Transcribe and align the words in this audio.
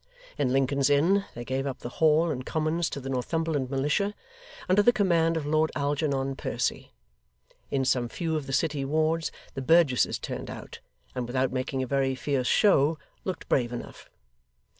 In 0.35 0.51
Lincoln's 0.51 0.89
Inn, 0.89 1.25
they 1.35 1.45
gave 1.45 1.67
up 1.67 1.81
the 1.81 1.89
hall 2.01 2.31
and 2.31 2.43
commons 2.43 2.89
to 2.89 2.99
the 2.99 3.07
Northumberland 3.07 3.69
Militia, 3.69 4.15
under 4.67 4.81
the 4.81 4.91
command 4.91 5.37
of 5.37 5.45
Lord 5.45 5.71
Algernon 5.75 6.35
Percy; 6.37 6.91
in 7.69 7.85
some 7.85 8.09
few 8.09 8.35
of 8.35 8.47
the 8.47 8.51
city 8.53 8.83
wards, 8.83 9.31
the 9.53 9.61
burgesses 9.61 10.17
turned 10.17 10.49
out, 10.49 10.79
and 11.13 11.27
without 11.27 11.51
making 11.51 11.83
a 11.83 11.85
very 11.85 12.15
fierce 12.15 12.47
show, 12.47 12.97
looked 13.25 13.47
brave 13.47 13.71
enough. 13.71 14.09